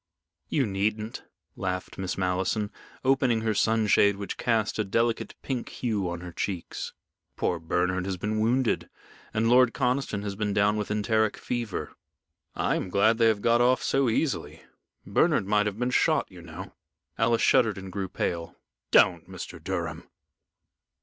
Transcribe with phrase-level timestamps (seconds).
[0.49, 1.21] "You needn't,"
[1.55, 2.71] laughed Miss Malleson,
[3.05, 6.93] opening her sunshade which cast a delicate pink hue on her cheeks.
[7.35, 8.89] "Poor Bernard has been wounded
[9.31, 11.91] and Lord Conniston has been down with enteric fever."
[12.55, 14.63] "I am glad they have got off so easily.
[15.05, 16.73] Bernard might have been shot, you know."
[17.19, 18.55] Alice shuddered and grew pale.
[18.89, 19.63] "Don't, Mr.
[19.63, 20.09] Durham!"